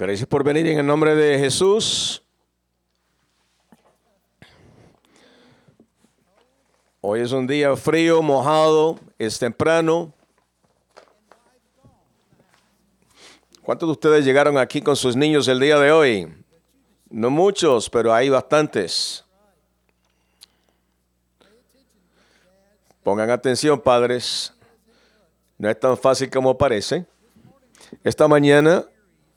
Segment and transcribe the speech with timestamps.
[0.00, 2.22] Gracias por venir en el nombre de Jesús.
[7.00, 10.14] Hoy es un día frío, mojado, es temprano.
[13.60, 16.32] ¿Cuántos de ustedes llegaron aquí con sus niños el día de hoy?
[17.10, 19.24] No muchos, pero hay bastantes.
[23.02, 24.54] Pongan atención, padres.
[25.58, 27.04] No es tan fácil como parece.
[28.04, 28.86] Esta mañana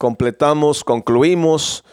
[0.02, 1.84] completamos, concluimos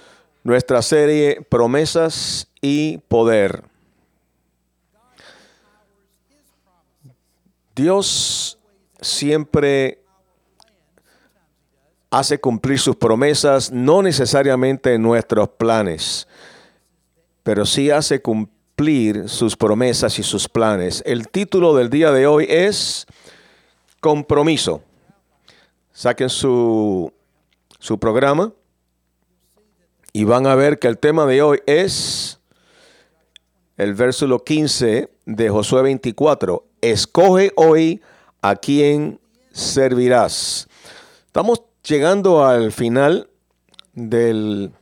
[0.43, 3.65] nuestra serie Promesas y Poder.
[7.77, 8.59] Dios
[8.99, 10.03] siempre
[12.09, 16.27] hace cumplir sus promesas, no necesariamente en nuestros planes,
[17.43, 21.03] pero sí hace cumplir sus promesas y sus planes.
[21.05, 23.05] El título del día de hoy es
[24.01, 24.81] Compromiso.
[25.93, 27.13] Saquen su,
[27.79, 28.53] su programa
[30.13, 32.41] y van a ver que el tema de hoy es
[33.77, 36.65] el versículo 15 de Josué 24.
[36.81, 38.03] Escoge hoy
[38.43, 39.21] a quien
[39.53, 40.69] servirás.
[41.27, 43.29] Estamos llegando al final
[43.93, 44.73] del,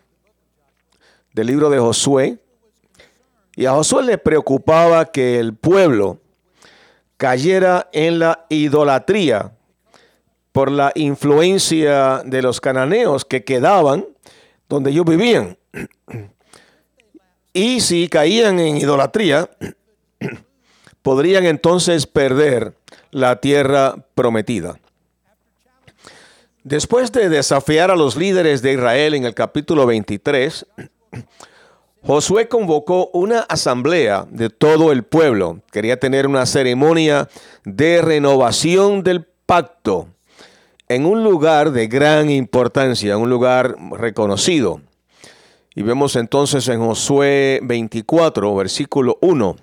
[1.35, 2.39] del libro de Josué.
[3.55, 6.19] Y a Josué le preocupaba que el pueblo
[7.17, 9.56] cayera en la idolatría
[10.57, 14.07] por la influencia de los cananeos que quedaban
[14.71, 15.59] donde ellos vivían.
[17.53, 19.51] Y si caían en idolatría,
[21.03, 22.73] podrían entonces perder
[23.11, 24.81] la tierra prometida.
[26.65, 30.65] Después de desafiar a los líderes de Israel en el capítulo 23,
[32.03, 35.61] Josué convocó una asamblea de todo el pueblo.
[35.71, 37.29] Quería tener una ceremonia
[37.67, 40.09] de renovación del pacto
[40.89, 44.81] en un lugar de gran importancia, un lugar reconocido.
[45.75, 49.57] Y vemos entonces en Josué 24, versículo 1.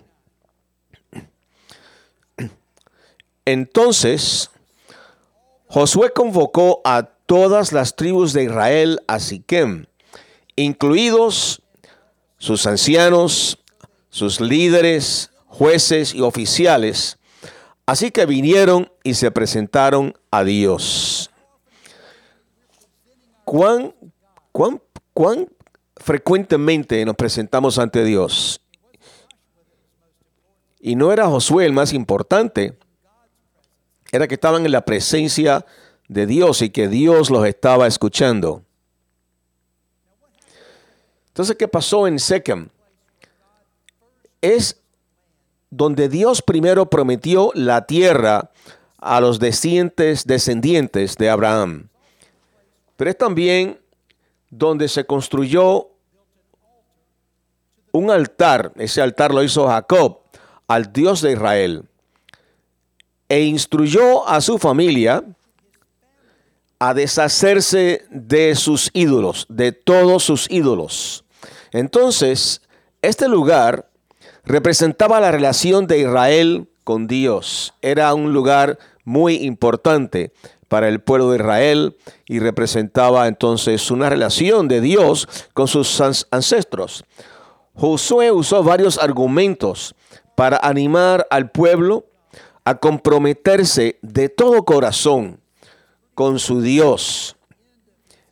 [3.46, 4.52] Entonces,
[5.68, 9.88] Josué convocó a todas las tribus de Israel a Siquem,
[10.56, 11.62] incluidos
[12.38, 13.58] sus ancianos,
[14.10, 17.18] sus líderes, jueces y oficiales,
[17.86, 21.30] Así que vinieron y se presentaron a Dios.
[23.44, 23.94] ¿Cuán,
[24.52, 24.82] cuán,
[25.14, 25.50] cuán
[25.98, 28.62] frecuentemente nos presentamos ante Dios?
[30.80, 32.78] Y no era Josué el más importante,
[34.12, 35.66] era que estaban en la presencia
[36.08, 38.64] de Dios y que Dios los estaba escuchando.
[41.28, 42.70] Entonces, ¿qué pasó en Sechem?
[44.40, 44.83] Es
[45.76, 48.52] donde Dios primero prometió la tierra
[49.00, 50.26] a los descendientes,
[51.18, 51.90] de Abraham.
[52.96, 53.80] Pero es también
[54.50, 55.90] donde se construyó
[57.92, 60.20] un altar, ese altar lo hizo Jacob,
[60.68, 61.86] al Dios de Israel,
[63.28, 65.24] e instruyó a su familia
[66.78, 71.26] a deshacerse de sus ídolos, de todos sus ídolos.
[71.72, 72.62] Entonces,
[73.02, 73.90] este lugar
[74.44, 77.74] representaba la relación de Israel con Dios.
[77.82, 80.32] Era un lugar muy importante
[80.68, 86.02] para el pueblo de Israel y representaba entonces una relación de Dios con sus
[86.32, 87.06] ancestros.
[87.76, 89.96] Josué usó varios argumentos
[90.36, 92.06] para animar al pueblo
[92.66, 95.40] a comprometerse de todo corazón
[96.16, 97.36] con su Dios.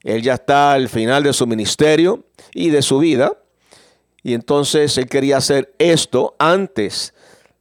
[0.03, 3.37] Él ya está al final de su ministerio y de su vida,
[4.23, 7.13] y entonces él quería hacer esto antes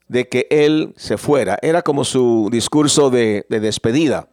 [0.08, 1.58] de que él se fuera.
[1.62, 4.28] Era como su discurso de, despedida.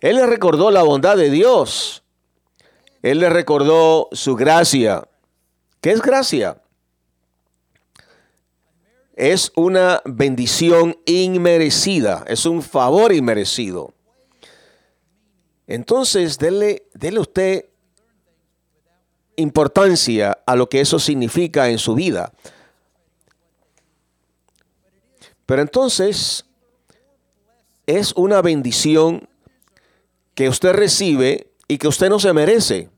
[0.00, 2.04] Él le recordó la bondad de Dios.
[3.02, 5.08] Él le recordó su gracia.
[5.80, 6.60] ¿Qué es gracia?
[9.16, 13.94] Es una bendición inmerecida, es un favor inmerecido.
[15.66, 16.82] Entonces, dele,
[17.18, 17.66] usted
[19.36, 22.32] importancia a lo que eso significa en su vida.
[25.46, 26.46] Pero entonces
[27.86, 29.28] es una bendición
[30.34, 32.88] que usted recibe y que usted no se merece.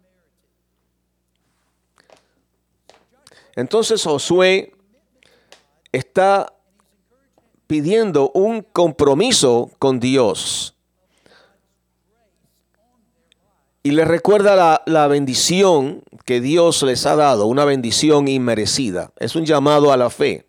[3.57, 4.75] Entonces Josué
[5.93, 6.53] está
[7.67, 10.76] pidiendo un compromiso con Dios.
[13.87, 19.13] Y le recuerda la, bendición que Dios les ha dado, una bendición inmerecida.
[19.21, 20.45] Es un llamado a la fe.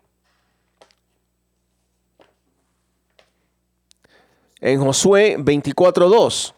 [4.60, 6.52] En Josué 24.2,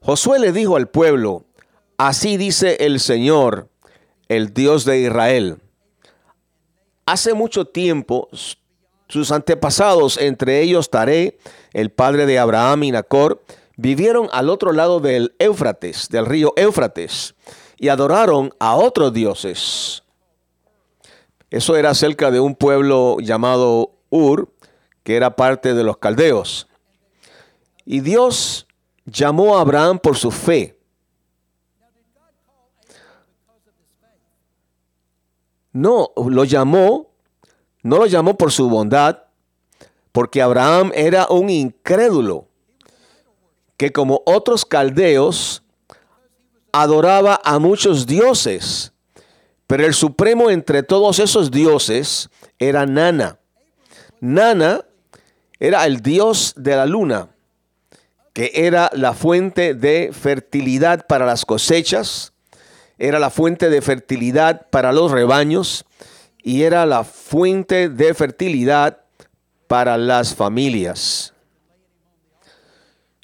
[0.00, 1.44] Josué le dijo al pueblo,
[1.98, 3.68] Así dice el Señor,
[4.28, 5.58] el Dios de Israel.
[7.04, 8.30] Hace mucho tiempo
[9.06, 11.36] sus antepasados, entre ellos Taré,
[11.74, 13.42] el padre de Abraham y Nacor,
[13.82, 17.34] vivieron al otro lado del Éufrates, del río Éufrates,
[17.76, 20.04] y adoraron a otros dioses.
[21.50, 24.52] Eso era cerca de un pueblo llamado Ur,
[25.02, 26.68] que era parte de los caldeos.
[27.84, 28.66] Y Dios
[29.04, 30.78] llamó a Abraham por su fe.
[35.72, 37.12] No, lo llamó
[37.82, 39.24] no lo llamó por su bondad,
[40.12, 42.46] porque Abraham era un incrédulo,
[43.82, 45.64] que como otros caldeos
[46.70, 48.92] adoraba a muchos dioses,
[49.66, 52.30] pero el supremo entre todos esos dioses
[52.60, 53.40] era Nana.
[54.20, 54.84] Nana
[55.58, 57.30] era el dios de la luna,
[58.32, 62.34] que era la fuente de fertilidad para las cosechas,
[62.98, 65.84] era la fuente de fertilidad para los rebaños,
[66.40, 68.98] y era la fuente de fertilidad
[69.66, 71.31] para las familias.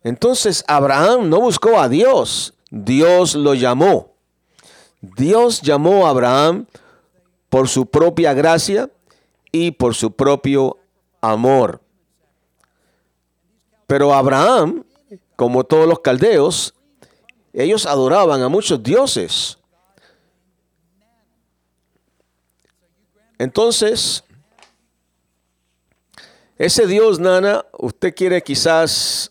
[0.03, 4.15] Entonces Abraham no buscó a Dios, Dios lo llamó.
[5.01, 6.67] Dios llamó a Abraham
[7.49, 8.91] por su propia gracia
[9.53, 10.79] y por su propio
[11.21, 11.81] amor.
[13.87, 14.85] Pero Abraham,
[15.37, 16.75] como todos los caldeos,
[17.53, 19.59] ellos adoraban a muchos dioses.
[23.39, 24.25] Entonces,
[26.59, 29.31] ese Dios, Nana, usted quiere quizás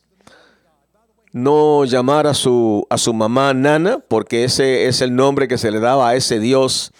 [1.37, 5.71] no llamar a su, a su mamá Nana, porque ese es el nombre que se
[5.71, 6.91] le daba a ese Dios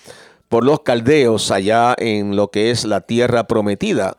[0.50, 4.18] por los caldeos allá en lo que es la tierra prometida.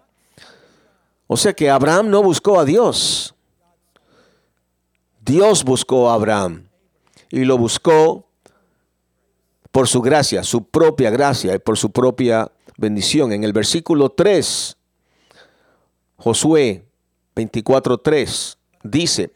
[1.26, 3.34] O sea que Abraham no buscó a Dios.
[5.20, 6.68] Dios buscó a Abraham
[7.30, 8.26] y lo buscó
[9.70, 13.32] por su gracia, su propia gracia y por su propia bendición.
[13.32, 14.76] En el versículo 3,
[16.16, 16.84] Josué
[17.36, 19.30] 24.3 dice,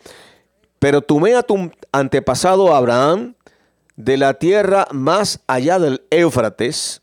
[0.82, 3.36] pero tomé a tu antepasado Abraham
[3.94, 7.02] de la tierra más allá del Éufrates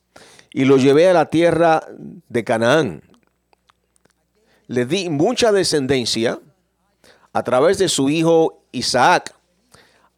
[0.52, 1.88] y lo llevé a la tierra
[2.28, 3.02] de Canaán.
[4.68, 6.42] Le di mucha descendencia
[7.32, 9.34] a través de su hijo Isaac.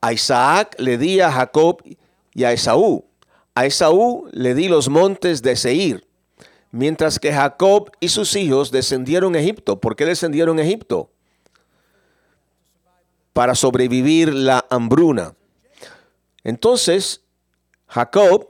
[0.01, 1.83] A Isaac le di a Jacob
[2.33, 3.05] y a Esaú.
[3.53, 6.07] A Esaú le di los montes de Seir
[6.71, 9.79] mientras que Jacob y sus hijos descendieron a Egipto.
[9.79, 11.11] ¿Por qué descendieron a Egipto?
[13.33, 15.35] Para sobrevivir la hambruna.
[16.43, 17.21] Entonces,
[17.87, 18.49] Jacob,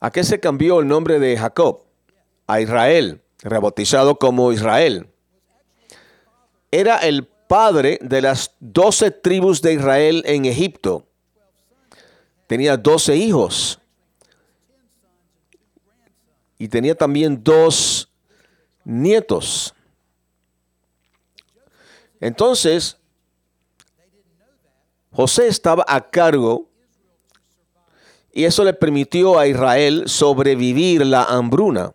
[0.00, 1.84] ¿a qué se cambió el nombre de Jacob?
[2.46, 5.08] A Israel, rebautizado como Israel.
[6.70, 11.06] Era el padre de las doce tribus de Israel en Egipto.
[12.46, 13.80] Tenía doce hijos
[16.58, 18.10] y tenía también dos
[18.84, 19.74] nietos.
[22.20, 22.98] Entonces,
[25.16, 26.68] José estaba a cargo
[28.34, 31.94] y eso le permitió a Israel sobrevivir la hambruna.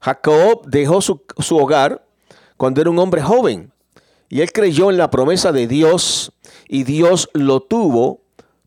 [0.00, 2.06] Jacob dejó su, su, hogar
[2.56, 3.72] cuando era un hombre joven
[4.28, 6.30] y él creyó en la promesa de Dios
[6.68, 8.22] y Dios lo tuvo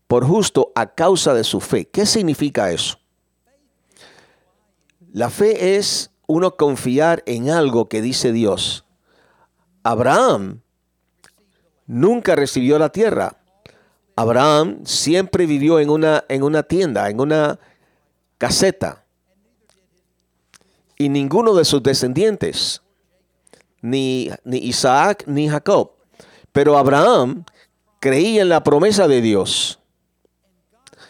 [0.06, 1.86] por justo a causa de su fe.
[1.86, 2.98] ¿Qué significa eso?
[5.14, 8.84] La fe es uno confiar en algo que dice Dios.
[9.82, 10.60] Abraham
[11.86, 13.36] nunca recibió la tierra.
[14.16, 17.58] Abraham siempre vivió en una, en una tienda, en una
[18.38, 19.04] caseta.
[20.98, 22.82] Y ninguno de sus descendientes,
[23.80, 25.92] ni, ni Isaac ni Jacob.
[26.52, 27.44] Pero Abraham
[28.00, 29.78] creía en la promesa de Dios.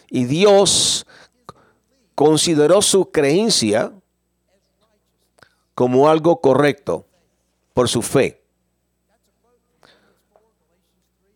[0.09, 1.07] Y Dios
[2.15, 3.93] consideró su creencia
[5.75, 7.07] como algo correcto
[7.75, 8.42] por su fe.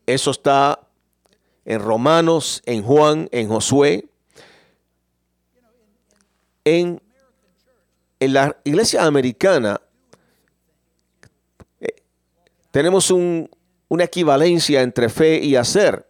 [0.06, 0.80] Eso está
[1.64, 4.08] en Romanos, en Juan, en Josué.
[6.64, 7.00] En,
[8.20, 9.80] la iglesia americana
[11.80, 12.02] eh,
[12.70, 16.08] tenemos una equivalencia entre fe y hacer.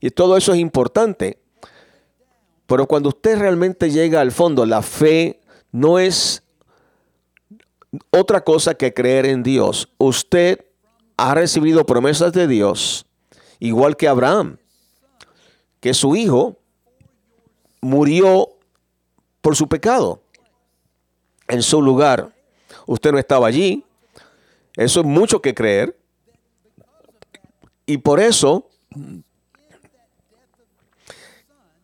[0.00, 1.38] Y todo eso es importante.
[2.66, 6.42] Pero cuando usted realmente llega al fondo, la fe no es
[8.10, 9.88] otra cosa que creer en Dios.
[9.98, 10.64] Usted
[11.16, 13.06] ha recibido promesas de Dios,
[13.58, 14.58] igual que Abraham,
[15.80, 16.58] que su hijo
[17.80, 18.48] murió
[19.40, 20.22] por su pecado
[21.48, 22.32] en su lugar.
[22.86, 23.84] Usted no estaba allí.
[24.76, 25.96] Eso es mucho que creer.
[27.86, 28.68] Y por eso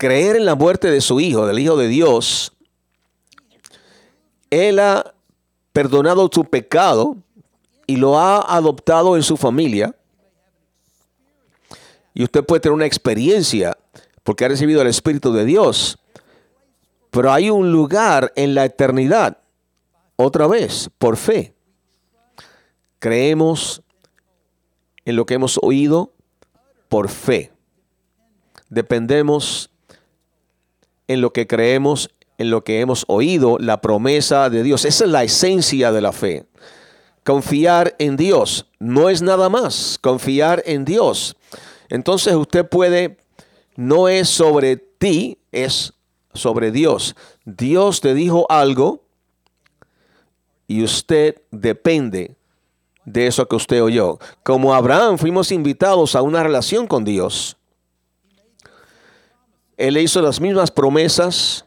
[0.01, 2.55] creer en la muerte de su Hijo, del Hijo de Dios,
[4.49, 5.15] Él ha
[5.73, 7.17] perdonado su pecado
[7.87, 9.95] y lo ha adoptado en su familia.
[12.21, 13.79] Y usted puede tener una experiencia
[14.25, 15.99] porque ha recibido el Espíritu de Dios.
[17.11, 19.39] Pero hay un lugar en la eternidad,
[20.17, 21.55] otra vez, por fe.
[22.99, 23.81] Creemos
[25.07, 26.13] en lo que hemos oído
[26.91, 27.53] por fe.
[28.69, 29.71] Dependemos
[31.09, 34.85] en lo que creemos, en lo que hemos oído, la promesa de Dios.
[34.85, 36.45] Esa es la esencia de la fe.
[37.25, 38.67] Confiar en Dios.
[38.79, 39.99] No es nada más.
[40.03, 41.35] Confiar en Dios.
[41.91, 43.19] Entonces usted puede,
[43.77, 45.93] no es sobre ti, es
[46.33, 47.17] sobre Dios.
[47.45, 49.05] Dios te dijo algo
[50.69, 52.37] y usted depende
[53.05, 54.19] de eso que usted oyó.
[54.45, 57.57] Como Abraham fuimos invitados a una relación con Dios.
[59.77, 61.65] Él le hizo las mismas promesas,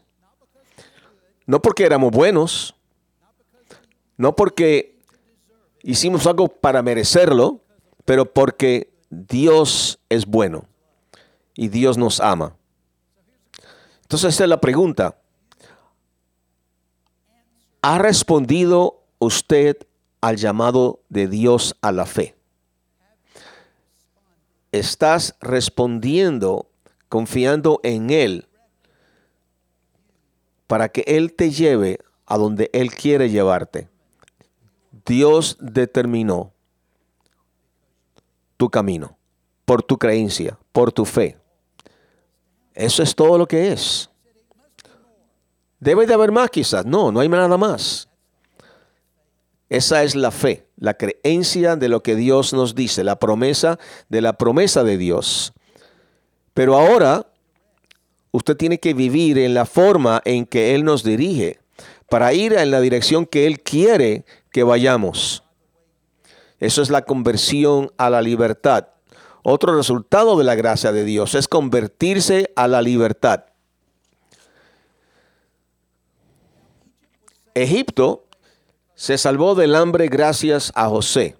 [1.46, 2.74] no porque éramos buenos,
[4.16, 4.96] no porque
[5.82, 7.60] hicimos algo para merecerlo,
[8.04, 10.66] pero porque Dios es bueno
[11.54, 12.56] y Dios nos ama.
[14.02, 15.16] Entonces esta es la pregunta.
[17.82, 19.76] ¿Ha respondido usted
[20.20, 22.34] al llamado de Dios a la fe?
[24.72, 26.68] ¿Estás respondiendo
[27.08, 28.48] confiando en Él
[30.66, 33.88] para que Él te lleve a donde Él quiere llevarte?
[35.04, 36.53] Dios determinó
[38.56, 39.16] tu camino
[39.64, 41.38] por tu creencia, por tu fe.
[42.74, 44.10] Eso es todo lo que es.
[45.80, 46.84] Debe de haber más quizás.
[46.84, 48.08] No, no hay nada más.
[49.68, 54.20] Esa es la fe, la creencia de lo que Dios nos dice, la promesa de
[54.20, 55.52] la promesa de Dios.
[56.52, 57.26] Pero ahora
[58.30, 61.58] usted tiene que vivir en la forma en que Él nos dirige
[62.08, 65.43] para ir en la dirección que Él quiere que vayamos.
[66.60, 68.88] Eso es la conversión a la libertad.
[69.42, 73.44] Otro resultado de la gracia de Dios es convertirse a la libertad.
[77.54, 78.26] Egipto
[78.94, 81.36] se salvó del hambre gracias a José.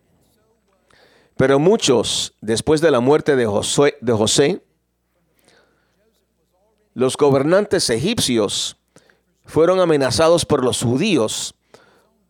[1.36, 4.62] Pero muchos, después de la muerte de José, de José
[6.94, 8.76] los gobernantes egipcios
[9.44, 11.56] fueron amenazados por los judíos,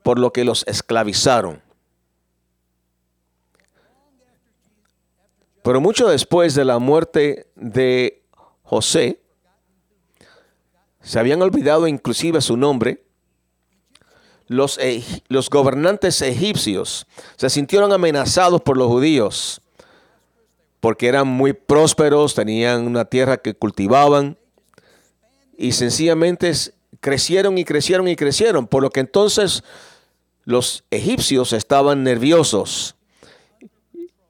[0.03, 1.64] por lo que los esclavizaron.
[5.65, 8.23] Pero mucho después de la muerte de
[8.65, 9.19] José,
[11.01, 13.03] se habían olvidado inclusive su nombre,
[14.47, 14.79] los,
[15.29, 17.07] los, gobernantes egipcios
[17.37, 19.63] se sintieron amenazados por los judíos
[20.81, 24.37] porque eran muy prósperos, tenían una tierra que cultivaban
[25.57, 26.53] y sencillamente
[27.01, 29.65] crecieron y crecieron y crecieron, por lo que entonces
[30.45, 32.97] los egipcios estaban nerviosos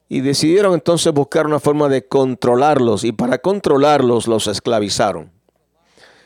[0.07, 5.31] y decidieron entonces buscar una forma de controlarlos y para controlarlos los esclavizaron.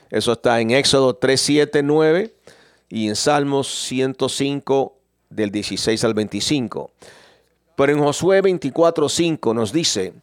[0.09, 2.33] Eso está en Éxodo 3, 7, 9
[2.89, 4.95] y en Salmos 105
[5.29, 6.91] del 16 al 25.
[7.75, 10.13] Pero en Josué 24, 5 nos dice,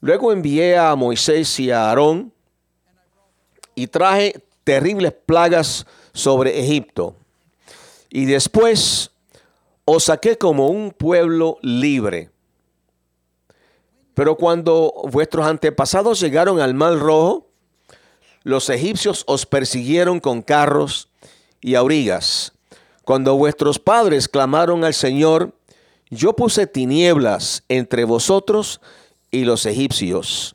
[0.00, 2.32] luego envié a Moisés y a Aarón
[3.74, 7.16] y traje terribles plagas sobre Egipto.
[8.10, 9.10] Y después
[9.84, 12.30] os saqué como un pueblo libre
[14.14, 17.48] pero cuando vuestros antepasados llegaron al Mar Rojo,
[18.44, 21.08] los egipcios os persiguieron con carros
[21.60, 22.52] y aurigas.
[23.04, 25.52] Cuando vuestros padres clamaron al Señor,
[26.10, 28.80] yo puse tinieblas entre vosotros
[29.30, 30.54] y los egipcios.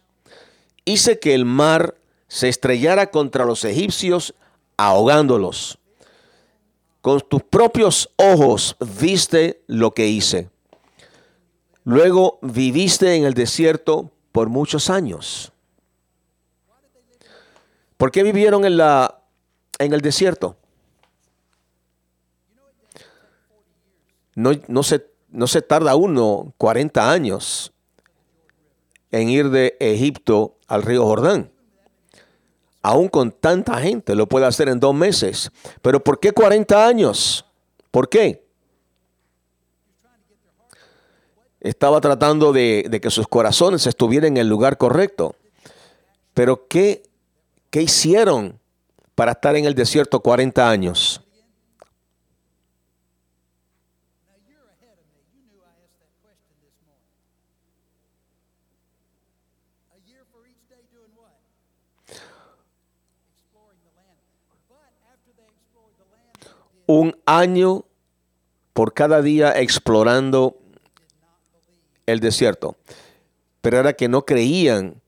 [0.85, 1.95] Hice que el mar
[2.27, 4.33] se estrellara contra los egipcios,
[4.77, 5.79] ahogándolos.
[7.01, 10.49] Con tus propios ojos viste lo que hice.
[11.83, 15.51] Luego viviste en el desierto por muchos años.
[17.97, 19.21] ¿Por qué vivieron en, la,
[19.77, 20.55] en el desierto?
[24.35, 27.73] No, no, se, no se tarda uno 40 años
[29.11, 31.51] en ir de Egipto al río Jordán.
[32.81, 35.51] Aún con tanta gente lo puede hacer en dos meses.
[35.81, 37.45] Pero ¿por qué 40 años?
[37.91, 38.47] ¿Por qué?
[41.61, 45.35] Estaba tratando de, que sus corazones estuvieran en el lugar correcto.
[46.33, 47.03] Pero ¿qué,
[47.69, 48.59] ¿qué hicieron
[49.15, 51.21] para estar en el desierto 40 años?
[66.89, 67.85] un año
[68.73, 70.57] por cada día explorando
[72.11, 72.77] el desierto.
[73.61, 75.01] Pero era que no creían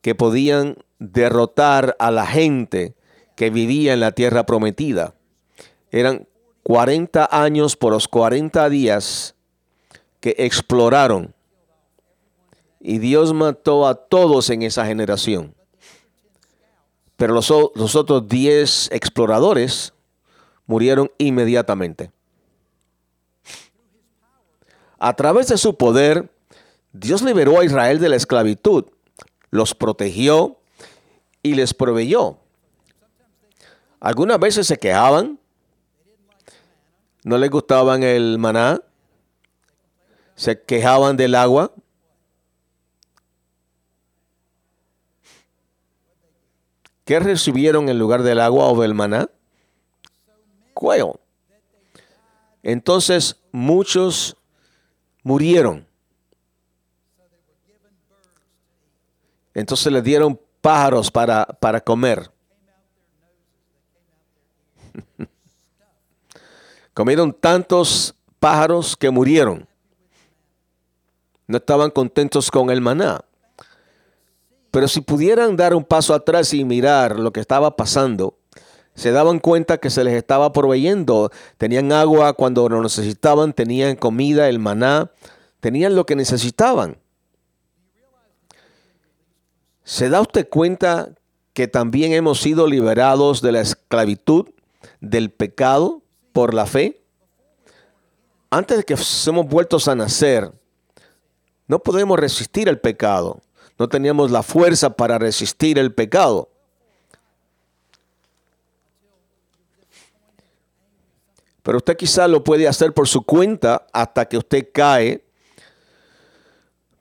[0.00, 2.94] que podían derrotar a la gente
[3.36, 5.14] que vivía en la tierra prometida.
[5.90, 6.26] Eran
[6.62, 9.34] 40 años por los 40 días
[10.20, 11.34] que exploraron.
[12.80, 15.54] Y Dios mató a todos en esa generación.
[17.16, 19.92] Pero los, los otros 10 exploradores
[20.66, 22.10] murieron inmediatamente.
[24.98, 26.31] A través de su poder,
[26.92, 28.84] Dios liberó a Israel de la esclavitud,
[29.50, 30.58] los protegió
[31.42, 32.38] y les proveyó.
[33.98, 35.38] Algunas veces se quejaban,
[37.24, 38.82] no les gustaban el maná,
[40.34, 41.72] se quejaban del agua.
[47.04, 49.28] ¿Qué recibieron en lugar del agua o del maná?
[50.74, 51.20] Cuello.
[52.62, 54.36] Entonces muchos
[55.22, 55.91] murieron.
[59.54, 62.30] Entonces les dieron pájaros para, para comer.
[66.94, 69.66] Comieron tantos pájaros que murieron.
[71.46, 73.24] No estaban contentos con el maná.
[74.70, 78.38] Pero si pudieran dar un paso atrás y mirar lo que estaba pasando,
[78.94, 81.30] se daban cuenta que se les estaba proveyendo.
[81.58, 85.10] Tenían agua cuando lo necesitaban, tenían comida, el maná,
[85.60, 86.98] tenían lo que necesitaban.
[89.84, 91.10] ¿Se da usted cuenta
[91.52, 94.48] que también hemos sido liberados de la esclavitud,
[95.00, 97.02] del pecado, por la fe?
[98.50, 100.52] Antes de que seamos vueltos a nacer,
[101.66, 103.40] no podemos resistir el pecado.
[103.78, 106.48] No teníamos la fuerza para resistir el pecado.
[111.62, 115.24] Pero usted quizá lo puede hacer por su cuenta hasta que usted cae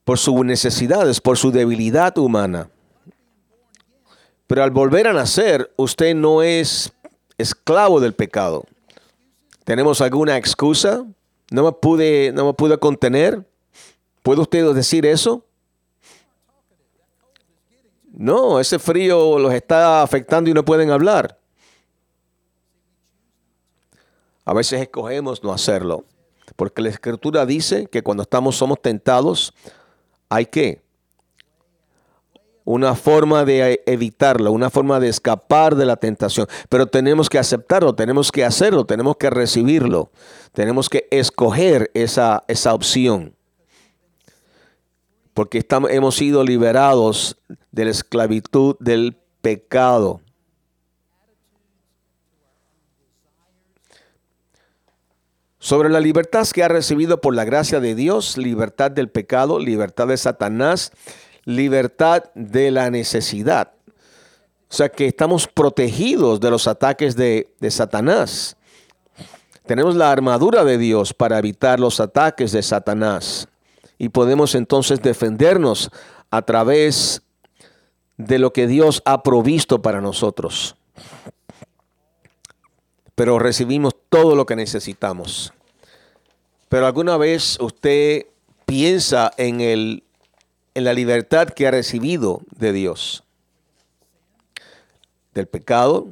[0.04, 2.70] por sus necesidades, por su debilidad humana.
[4.52, 6.92] Pero al volver a nacer, usted no es
[7.38, 8.66] esclavo del pecado.
[9.64, 11.06] ¿Tenemos alguna excusa?
[11.52, 13.48] ¿No me pude, no me pude contener?
[14.22, 15.46] ¿Puede usted decir eso?
[18.12, 21.40] No, ese frío los está afectando y no pueden hablar.
[24.44, 26.04] A veces escogemos no hacerlo,
[26.58, 29.54] porque la escritura dice que cuando estamos somos tentados,
[30.28, 30.82] hay que
[32.64, 37.96] una forma de evitarlo, una forma de escapar de la tentación, pero tenemos que aceptarlo,
[37.96, 40.12] tenemos que hacerlo, tenemos que recibirlo,
[40.54, 43.36] tenemos que escoger esa, esa opción,
[45.34, 47.38] porque estamos, hemos sido liberados
[47.72, 50.22] de la esclavitud del pecado.
[55.64, 60.08] sobre la libertad que ha recibido por la gracia de Dios, libertad del pecado, libertad
[60.08, 60.92] de Satanás,
[61.46, 63.72] libertad de la necesidad.
[64.70, 68.56] O sea que estamos protegidos de los ataques de, de Satanás.
[69.66, 73.48] Tenemos la armadura de Dios para evitar los ataques de Satanás.
[73.98, 75.92] Y podemos entonces defendernos
[76.30, 77.22] a través
[78.18, 80.76] de lo que Dios ha provisto para nosotros
[83.22, 85.54] pero recibimos todo lo que necesitamos.
[86.70, 88.26] Pero alguna vez usted
[88.66, 90.04] piensa en, el,
[90.74, 93.24] en la libertad que ha recibido de Dios,
[95.34, 96.08] del pecado,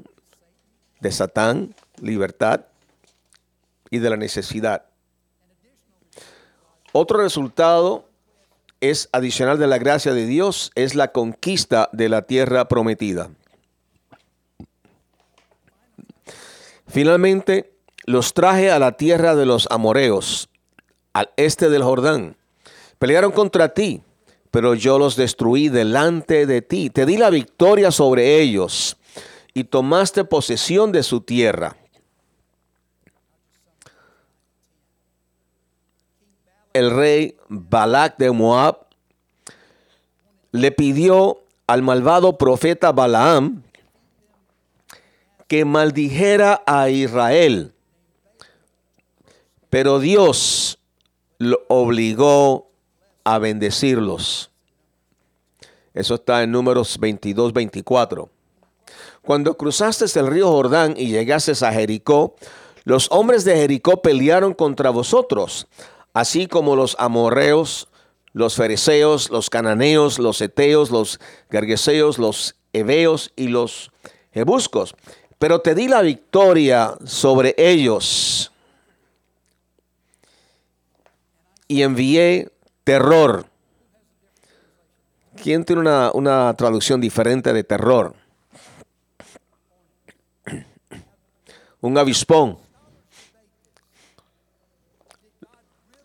[1.00, 2.66] de Satán, libertad
[3.90, 4.86] y de la necesidad.
[6.92, 8.06] Otro resultado
[8.82, 13.30] es adicional de la gracia de Dios, es la conquista de la tierra prometida.
[16.88, 17.72] Finalmente,
[18.06, 20.50] los traje a la tierra de los amoreos,
[21.14, 22.36] al este del Jordán.
[22.98, 24.02] Pelearon contra ti,
[24.52, 26.90] pero yo los destruí delante de ti.
[26.90, 28.98] Te di la victoria sobre ellos
[29.54, 31.76] y tomaste posesión de su tierra.
[36.74, 38.88] El rey Balak de Moab
[40.52, 43.64] le pidió al malvado profeta Balaam
[45.48, 47.74] que maldijera a Israel.
[49.70, 50.80] Pero Dios
[51.40, 52.69] lo obligó
[53.34, 54.52] a bendecirlos.
[55.94, 58.30] Eso está en números 22, 24.
[59.22, 62.36] Cuando cruzaste el río Jordán y llegases a Jericó,
[62.84, 65.68] los hombres de Jericó pelearon contra vosotros,
[66.14, 67.88] así como los amorreos,
[68.34, 71.20] los fereceos, los cananeos, los eteos, los
[71.52, 73.92] gergeseos, los heveos y los
[74.32, 74.96] jebuscos
[75.40, 78.52] pero te di la victoria sobre ellos
[81.68, 82.52] y envié
[82.84, 83.46] terror.
[85.42, 88.16] ¿Quién tiene una, una traducción diferente de terror?
[91.82, 92.58] Un avispón.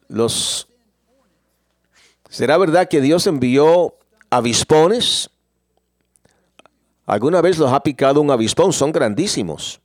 [0.09, 0.69] Los
[2.35, 3.95] ¿Será verdad que Dios envió
[4.29, 5.31] avispones?
[7.07, 8.73] ¿Alguna vez los ha picado un avispón?
[8.73, 9.81] Son grandísimos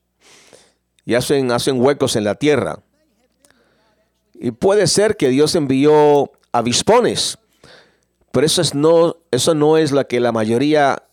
[1.05, 2.79] y hacen, hacen huecos en la tierra.
[4.33, 7.37] Y puede ser que Dios envió avispones,
[8.31, 11.03] pero eso, es no, eso no es lo que la mayoría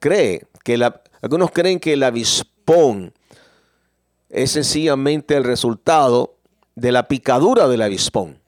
[0.00, 0.46] cree.
[0.64, 0.82] Que
[1.20, 3.12] algunos creen que el avispón
[4.28, 6.36] es sencillamente el resultado
[6.74, 8.40] de la picadura del avispón.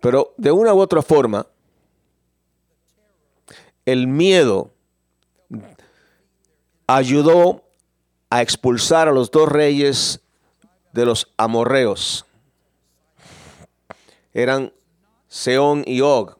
[0.00, 1.46] Pero de una u otra forma,
[3.84, 4.70] el miedo
[6.86, 7.64] ayudó
[8.30, 10.20] a expulsar a los dos reyes
[10.92, 12.24] de los amorreos.
[14.32, 14.72] Eran
[15.28, 16.36] Seón y Og.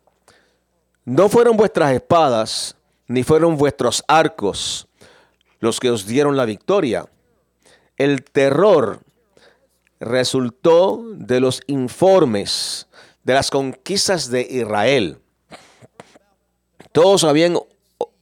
[1.05, 2.77] No fueron vuestras espadas,
[3.07, 4.87] ni fueron vuestros arcos
[5.59, 7.07] los que os dieron la victoria.
[7.97, 9.01] El terror
[10.01, 12.89] resultó de los informes
[13.23, 15.19] de las conquistas de Israel.
[16.93, 17.59] Todos habían,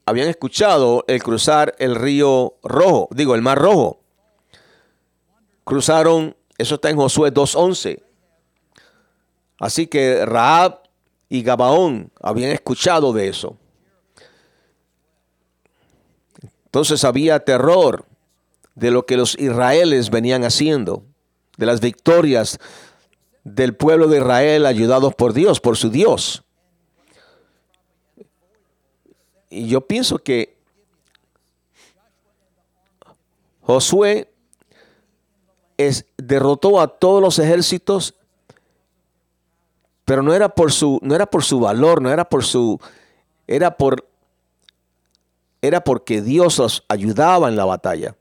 [0.09, 4.01] habían escuchado el cruzar el río rojo, digo, el mar rojo.
[5.65, 8.03] Cruzaron, eso está en Josué 2.11.
[9.61, 10.81] Así que Raab
[11.29, 13.57] y Gabaón habían escuchado de eso.
[16.65, 18.07] Entonces había terror
[18.75, 21.05] de lo que los israelíes venían haciendo,
[21.57, 22.59] de las victorias
[23.45, 26.45] del pueblo de Israel ayudados por Dios, por su Dios.
[29.51, 30.57] Y yo pienso que
[33.63, 34.31] Josué
[35.77, 38.15] es, derrotó a todos los ejércitos,
[40.05, 42.81] pero no era por su, no era por su valor, no era por su,
[43.47, 44.09] era por,
[45.61, 48.17] era porque Dios los ayudaba en la batalla.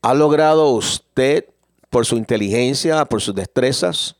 [0.00, 1.50] ¿Ha logrado usted
[1.90, 4.17] por su inteligencia, por sus destrezas?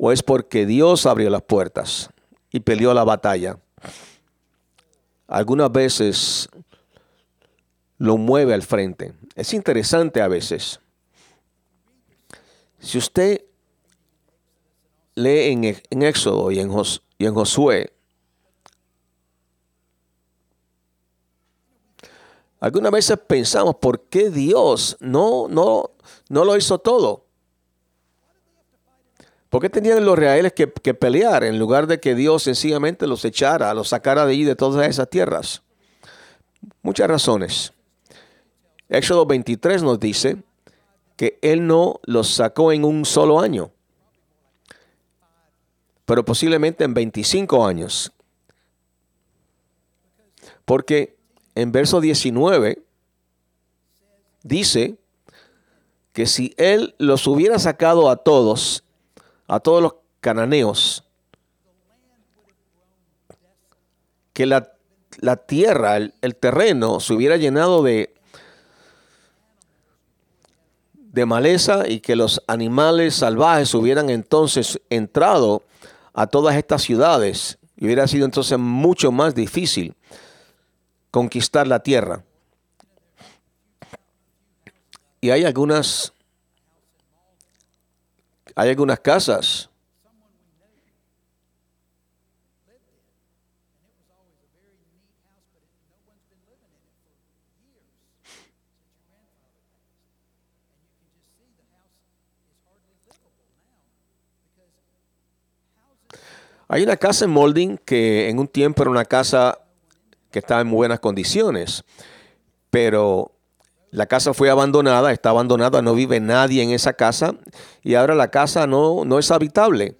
[0.00, 2.08] ¿O es porque Dios abrió las puertas
[2.52, 3.58] y peleó la batalla?
[5.26, 6.48] Algunas veces
[7.98, 9.12] lo mueve al frente.
[9.34, 10.78] Es interesante a veces.
[12.78, 13.44] Si usted
[15.16, 16.70] lee en, Éxodo y en,
[17.18, 17.92] y en Josué,
[22.60, 25.92] Algunas veces pensamos, ¿por qué Dios no, no,
[26.28, 27.27] no lo hizo todo?
[29.50, 33.72] ¿Por qué tenían los reales que, pelear en lugar de que Dios sencillamente los echara,
[33.72, 35.62] los sacara de allí, de todas esas tierras?
[36.82, 37.72] Muchas razones.
[38.88, 40.42] Éxodo 23 nos dice
[41.16, 43.70] que Él no los sacó en un solo año,
[46.04, 48.12] pero posiblemente en 25 años.
[50.64, 51.16] Porque
[51.54, 52.82] en verso 19
[54.42, 54.98] dice
[56.12, 58.84] que si él los hubiera sacado a todos,
[59.48, 61.04] a todos los cananeos,
[64.32, 64.68] que la,
[65.46, 68.14] tierra, el, el, terreno se hubiera llenado de,
[70.94, 75.64] de maleza y que los animales salvajes hubieran entonces entrado
[76.12, 79.94] a todas estas ciudades, y hubiera sido entonces mucho más difícil
[81.10, 82.24] conquistar la tierra.
[85.20, 86.12] Y hay algunas,
[88.58, 89.70] hay algunas casas.
[106.66, 109.60] Hay una casa en Molding que en un tiempo era una casa
[110.32, 111.84] que estaba en buenas condiciones,
[112.70, 113.30] pero
[113.90, 117.34] la casa fue abandonada, está abandonada, no vive nadie en esa casa
[117.82, 119.96] y ahora la casa no, no es habitable.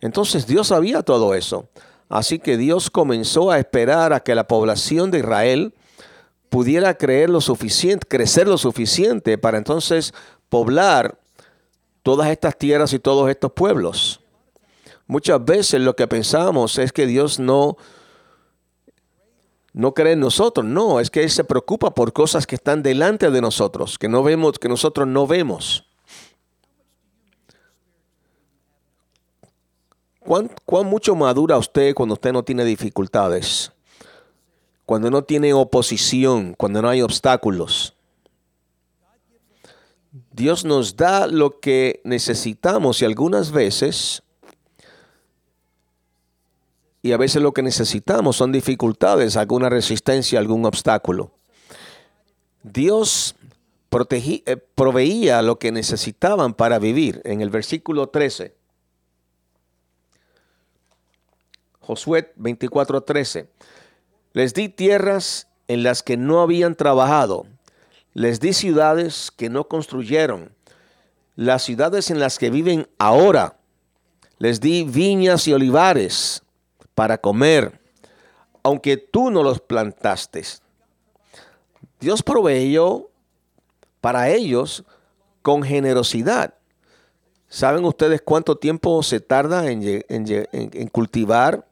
[0.00, 1.68] Entonces Dios sabía todo eso.
[2.08, 5.74] Así que Dios comenzó a esperar a que la población de Israel
[6.48, 10.14] pudiera creer lo suficiente, crecer lo suficiente para entonces
[10.48, 11.18] poblar
[12.02, 14.20] todas estas tierras y todos estos pueblos.
[15.06, 17.76] Muchas veces lo que pensamos es que Dios no
[19.76, 23.30] no cree en nosotros, no, es que Él se preocupa por cosas que están delante
[23.30, 25.84] de nosotros, que no vemos, que nosotros no vemos.
[30.20, 33.70] ¿Cuán, ¿Cuán, mucho madura usted cuando usted no tiene dificultades?
[34.86, 37.94] Cuando no tiene oposición, cuando no hay obstáculos.
[40.32, 44.22] Dios nos da lo que necesitamos y algunas veces
[47.06, 51.32] y a veces lo que necesitamos son dificultades, alguna resistencia, algún obstáculo.
[52.62, 53.36] Dios
[53.90, 57.22] eh, proveía lo que necesitaban para vivir.
[57.24, 58.54] En el versículo 13,
[61.80, 63.48] Josué 24:13,
[64.32, 67.46] les di tierras en las que no habían trabajado
[68.16, 70.54] les di ciudades que no construyeron,
[71.34, 73.58] las ciudades en las que viven ahora.
[74.38, 76.42] Les di viñas y olivares
[76.96, 77.80] para comer,
[78.64, 80.42] aunque tú no los plantaste.
[82.00, 83.10] Dios proveyó
[84.00, 84.82] para ellos
[85.42, 86.54] con generosidad.
[87.48, 91.64] ¿Saben ustedes cuánto tiempo se tarda en, en cultivar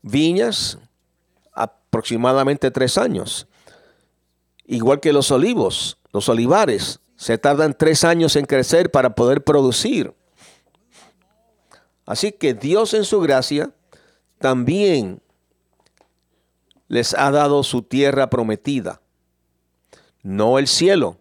[0.00, 0.78] viñas?
[1.90, 3.48] aproximadamente tres años.
[4.64, 10.14] Igual que los olivos, los olivares, se tardan tres años en crecer para poder producir.
[12.06, 13.72] Así que Dios en su gracia
[14.38, 15.20] también
[16.88, 19.00] les ha dado su tierra prometida,
[20.22, 21.18] no el cielo,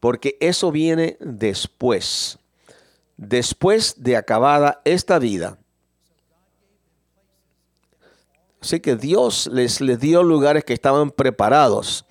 [0.00, 2.38] porque eso viene después.
[3.16, 5.58] Después de acabada esta vida,
[8.62, 12.06] Así que Dios les, les dio lugares que estaban preparados,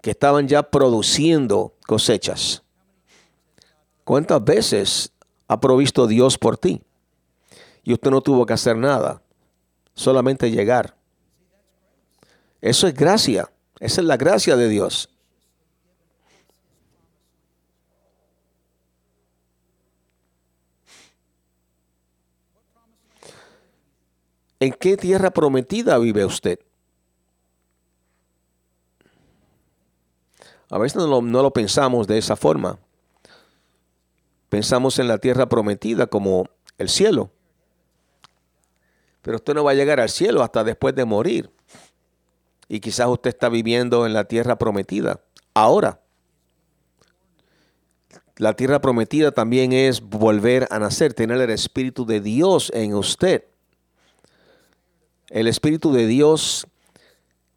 [0.00, 2.62] que estaban ya produciendo cosechas.
[4.04, 5.12] ¿Cuántas veces
[5.48, 6.82] ha provisto Dios por ti?
[7.82, 9.22] Y usted no tuvo que hacer nada,
[9.94, 10.94] solamente llegar.
[12.60, 15.08] Eso es gracia, esa es la gracia de Dios.
[24.60, 26.58] ¿En qué tierra prometida vive usted?
[30.70, 32.78] A veces no lo, pensamos de esa forma.
[34.48, 37.30] Pensamos en la tierra prometida como el cielo.
[39.22, 41.50] Pero usted no va a llegar al cielo hasta después de morir.
[42.68, 45.20] Y quizás usted está viviendo en la tierra prometida
[45.54, 46.00] ahora.
[48.36, 53.44] La tierra prometida también es volver a nacer, tener el Espíritu de Dios en usted
[55.30, 56.66] el Espíritu de Dios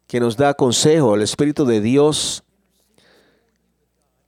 [0.06, 2.44] que nos da consejo, el Espíritu de Dios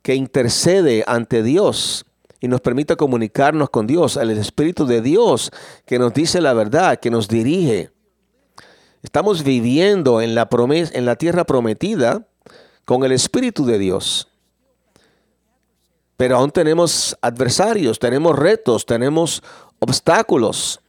[0.03, 2.07] que intercede ante Dios
[2.41, 5.51] y nos permite comunicarnos con Dios, el Espíritu de Dios
[5.87, 7.91] que nos dice la verdad, que nos dirige.
[9.03, 12.27] Estamos viviendo en la, en la tierra prometida
[12.85, 14.29] con el Espíritu de Dios.
[16.17, 19.43] Pero aún tenemos adversarios, tenemos retos, tenemos
[19.79, 20.81] obstáculos.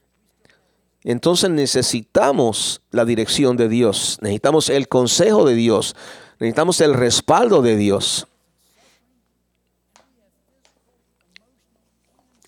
[1.02, 5.94] Entonces necesitamos la dirección de Dios, necesitamos el consejo de Dios,
[6.38, 8.26] necesitamos el respaldo de Dios.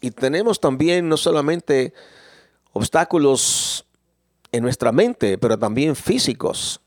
[0.01, 1.93] Y tenemos también no solamente
[2.73, 3.85] obstáculos
[4.53, 6.81] en nuestra mente, pero también físicos.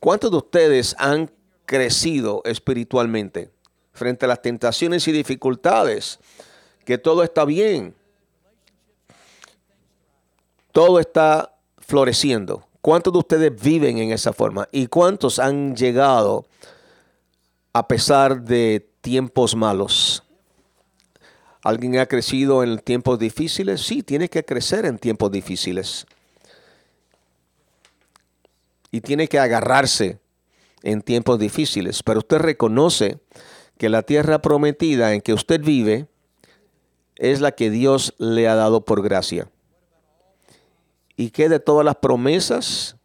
[0.00, 1.30] ¿Cuántos de ustedes han
[1.64, 3.50] crecido espiritualmente
[3.92, 6.18] frente a las tentaciones y dificultades
[6.84, 7.94] que todo está bien.
[10.72, 12.66] Todo está floreciendo.
[12.80, 14.68] ¿Cuántos de ustedes viven en esa forma?
[14.72, 16.44] ¿Y cuántos han llegado a
[17.88, 20.22] pesar de tiempos malos?
[21.62, 23.80] ¿Alguien ha crecido en tiempos difíciles?
[23.80, 26.06] Sí, tiene que crecer en tiempos difíciles.
[28.90, 30.18] Y tiene que agarrarse
[30.82, 32.02] en tiempos difíciles.
[32.02, 33.20] Pero usted reconoce
[33.78, 36.08] que la tierra prometida en que usted vive
[37.16, 39.48] es la que Dios le ha dado por gracia.
[41.16, 42.96] Y que de todas las promesas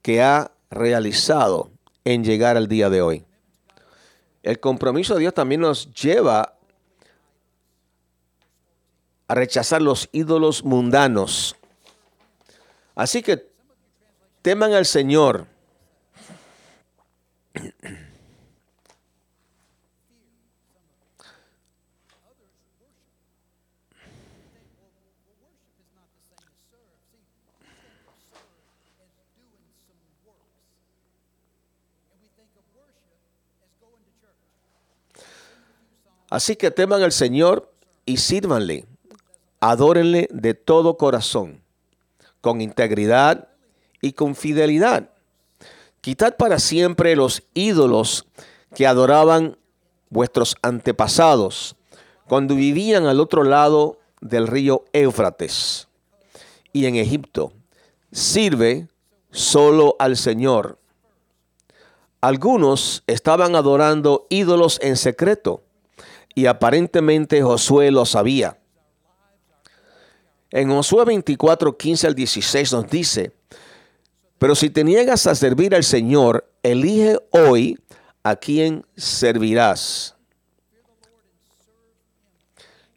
[0.00, 1.70] que ha realizado
[2.04, 3.24] en llegar al día de hoy.
[4.42, 6.54] El compromiso de Dios también nos lleva
[9.28, 11.56] a rechazar los ídolos mundanos.
[12.94, 13.48] Así que
[14.42, 15.46] teman al Señor.
[36.32, 37.70] Así que teman al Señor
[38.06, 38.86] y sírvanle.
[39.60, 41.60] Adórenle de todo corazón,
[42.40, 43.48] con integridad
[44.00, 45.10] y con fidelidad.
[46.00, 48.24] Quitad para siempre los ídolos
[48.74, 49.58] que adoraban
[50.08, 51.76] vuestros antepasados
[52.26, 55.86] cuando vivían al otro lado del río Éufrates
[56.72, 57.52] y en Egipto.
[58.10, 58.88] Sirve
[59.30, 60.78] solo al Señor.
[62.22, 65.62] Algunos estaban adorando ídolos en secreto
[66.34, 68.58] y aparentemente Josué lo sabía.
[70.50, 73.32] En Josué 24, 15 al 16 nos dice,
[74.38, 77.78] pero si te niegas a servir al Señor, elige hoy
[78.22, 80.16] a quién servirás.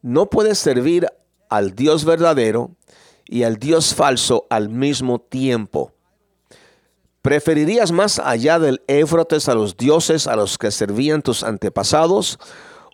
[0.02, 1.08] No puedes servir
[1.50, 2.72] al Dios verdadero
[3.26, 5.94] y al Dios falso al mismo tiempo.
[7.22, 12.38] ¿Preferirías más allá del Éfrotes a los dioses a los que servían tus antepasados?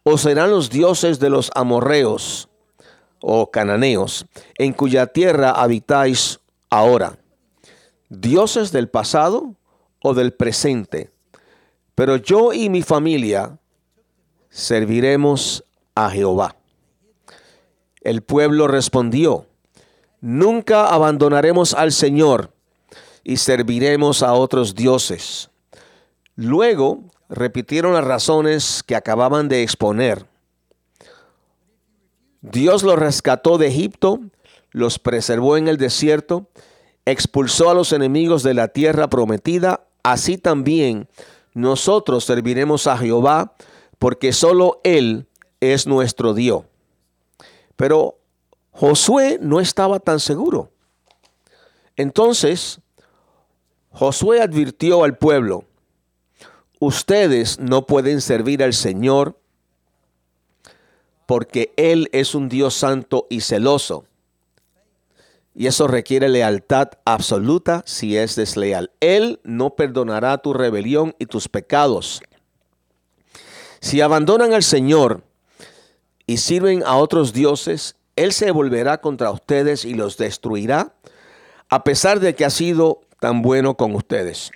[0.04, 2.50] ¿O serán los dioses de los amorreos
[3.22, 4.26] o cananeos
[4.58, 7.20] en cuya tierra habitáis ahora?
[8.10, 9.56] ¿Dioses del pasado
[10.02, 11.12] o del presente?
[11.94, 13.60] Pero yo y mi familia
[14.50, 16.56] serviremos a Jehová.
[18.02, 19.46] El pueblo respondió,
[20.20, 22.52] nunca abandonaremos al Señor
[23.24, 25.52] y serviremos a otros dioses.
[26.36, 30.28] Luego repitieron las razones que acababan de exponer.
[32.42, 34.20] Dios los rescató de Egipto,
[34.72, 36.50] los preservó en el desierto,
[37.06, 41.08] expulsó a los enemigos de la tierra prometida, así también
[41.54, 43.56] nosotros serviremos a Jehová,
[43.98, 45.28] porque solo Él
[45.62, 46.64] es nuestro Dios.
[47.78, 48.18] Pero
[48.72, 50.72] Josué no estaba tan seguro.
[51.96, 52.80] Entonces,
[53.92, 55.66] Josué advirtió al pueblo,
[56.82, 59.40] ustedes no pueden servir al Señor
[61.26, 64.04] porque Él es un Dios santo y celoso.
[65.56, 68.92] Y eso requiere lealtad absoluta si es desleal.
[69.00, 72.22] Él no perdonará tu rebelión y tus pecados.
[73.80, 75.24] Si abandonan al Señor,
[76.32, 80.94] y sirven a otros dioses, Él se volverá contra ustedes y los destruirá,
[81.70, 84.52] a pesar de que ha sido tan bueno con ustedes.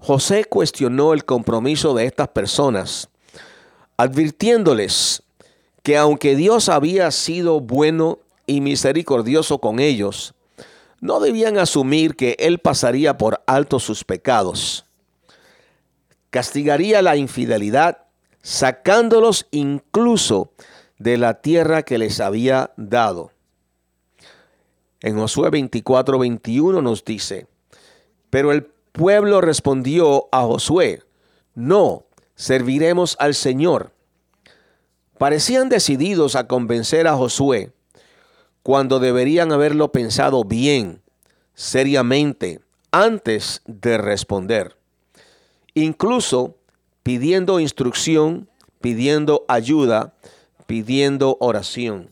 [0.00, 3.10] José cuestionó el compromiso de estas personas,
[3.98, 5.22] advirtiéndoles
[5.82, 10.34] que aunque Dios había sido bueno y misericordioso con ellos,
[11.00, 14.86] no debían asumir que Él pasaría por alto sus pecados.
[16.30, 17.98] Castigaría la infidelidad
[18.42, 20.52] sacándolos incluso
[20.98, 23.32] de la tierra que les había dado.
[25.02, 27.46] En Josué 24, 21 nos dice,
[28.28, 31.02] pero el pueblo respondió a Josué,
[31.54, 33.92] no, serviremos al Señor.
[35.18, 37.72] Parecían decididos a convencer a Josué
[38.62, 41.02] cuando deberían haberlo pensado bien,
[41.54, 44.76] seriamente, antes de responder.
[45.74, 46.56] Incluso
[47.02, 48.48] pidiendo instrucción,
[48.80, 50.14] pidiendo ayuda,
[50.66, 52.10] pidiendo oración.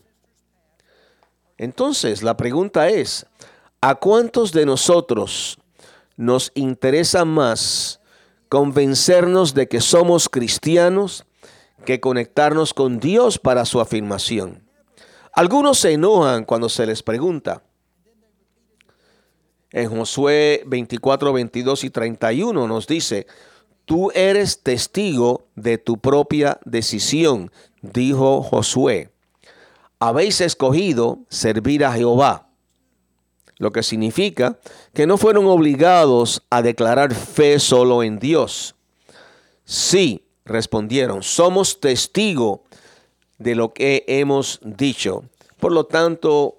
[1.57, 3.25] Entonces, la pregunta es,
[3.81, 5.58] ¿a cuántos de nosotros
[6.19, 8.01] nos interesa más
[8.49, 11.25] convencernos de que somos cristianos
[11.85, 14.67] que conectarnos con Dios para su afirmación?
[15.31, 17.63] Algunos se enojan cuando se les pregunta.
[19.71, 23.25] En Josué 24, 22 y 31 nos dice,
[23.85, 27.49] Tú eres testigo de tu propia decisión,
[27.81, 29.13] dijo Josué.
[29.99, 32.48] Habéis escogido servir a Jehová,
[33.59, 34.57] lo que significa
[34.93, 38.75] que no fueron obligados a declarar fe solo en Dios.
[39.65, 42.63] Sí, respondieron, somos testigo
[43.37, 45.23] de lo que hemos dicho.
[45.59, 46.57] Por lo tanto,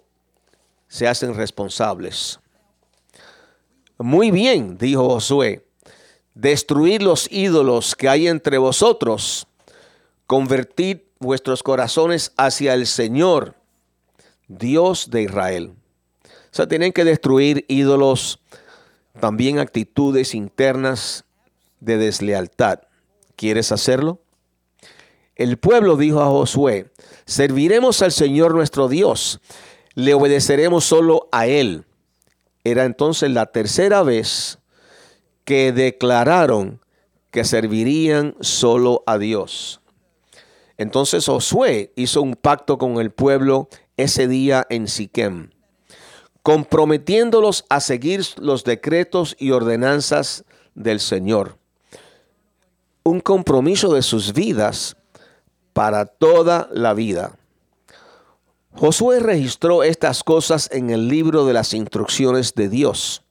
[0.87, 2.39] se hacen responsables.
[3.99, 5.65] Muy bien, dijo Josué
[6.35, 9.47] destruir los ídolos que hay entre vosotros,
[10.27, 13.55] convertid vuestros corazones hacia el Señor,
[14.49, 15.75] Dios de Israel.
[16.53, 18.41] O sea, tienen que destruir ídolos,
[19.21, 21.25] también actitudes internas
[21.81, 22.81] de deslealtad.
[23.37, 24.21] ¿Quieres hacerlo?
[25.37, 26.91] El pueblo dijo a Josué,
[27.25, 29.41] serviremos al Señor nuestro Dios,
[29.95, 31.85] le obedeceremos solo a Él.
[32.65, 34.59] Era entonces la tercera vez
[35.45, 36.81] que declararon
[37.31, 39.81] que servirían solo a Dios.
[40.77, 45.51] Entonces Josué hizo un pacto con el pueblo ese día en Siquem,
[46.43, 51.57] comprometiéndolos a seguir los decretos y ordenanzas del Señor.
[53.03, 54.97] Un compromiso de sus vidas
[55.73, 57.37] para toda la vida.
[58.73, 63.23] Josué registró estas cosas en el libro de las instrucciones de Dios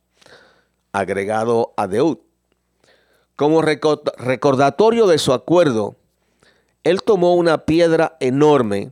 [0.91, 2.17] agregado a Deud.
[3.35, 5.95] Como recordatorio de su acuerdo,
[6.83, 8.91] él tomó una piedra enorme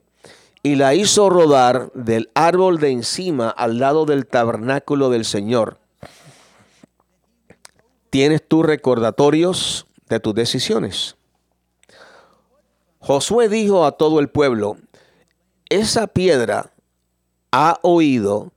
[0.68, 5.80] y la hizo rodar del árbol de encima al lado del tabernáculo del Señor.
[8.10, 11.16] ¿Tienes tú recordatorios de tus decisiones?
[13.00, 14.78] Josué dijo a todo el pueblo,
[15.70, 16.72] esa piedra
[17.52, 18.54] ha oído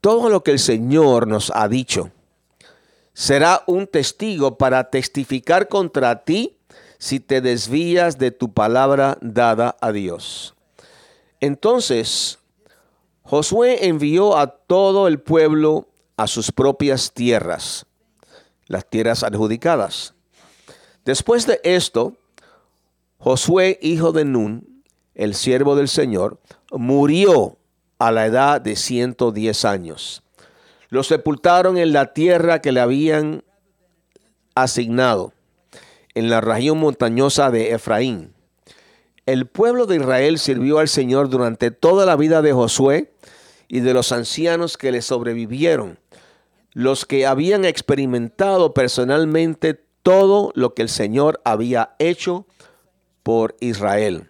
[0.00, 2.10] todo lo que el Señor nos ha dicho
[3.20, 6.56] será un testigo para testificar contra ti
[6.98, 10.54] si te desvías de tu palabra dada a Dios.
[11.40, 12.38] Entonces,
[13.22, 17.86] Josué envió a todo el pueblo a sus propias tierras,
[18.66, 20.14] las tierras adjudicadas.
[21.04, 22.14] Después de esto,
[23.18, 24.82] Josué, hijo de Nun,
[25.14, 26.38] el siervo del Señor,
[26.70, 27.56] murió
[27.98, 30.22] a la edad de 110 años
[30.90, 33.44] lo sepultaron en la tierra que le habían
[34.54, 35.32] asignado,
[36.14, 38.34] en la región montañosa de Efraín.
[39.30, 43.12] El pueblo de Israel sirvió al Señor durante toda la vida de Josué
[43.68, 46.00] y de los ancianos que le sobrevivieron,
[46.72, 52.44] los que habían experimentado personalmente todo lo que el Señor había hecho
[53.22, 54.28] por Israel.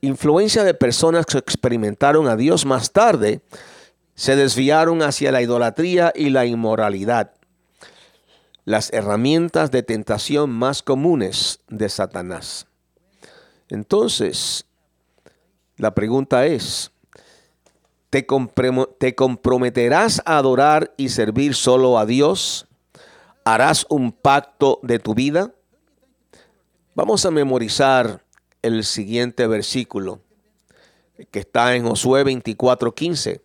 [0.00, 3.42] Influencia de personas que experimentaron a Dios más tarde
[4.14, 7.32] se desviaron hacia la idolatría y la inmoralidad,
[8.64, 12.65] las herramientas de tentación más comunes de Satanás.
[13.68, 14.64] Entonces,
[15.76, 16.90] la pregunta es,
[18.10, 18.24] ¿te,
[19.14, 22.66] comprometerás a adorar y servir solo a Dios?
[23.44, 25.52] ¿Harás un pacto de tu vida?
[26.94, 28.24] Vamos a memorizar
[28.62, 30.20] el siguiente versículo
[31.30, 33.40] que está en Josué 24:15.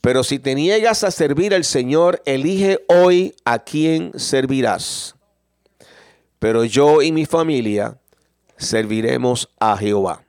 [0.00, 5.14] Pero si te niegas a servir al Señor, elige hoy a quién servirás.
[6.38, 7.99] Pero yo y mi familia
[8.60, 10.22] serviremos a Jehová.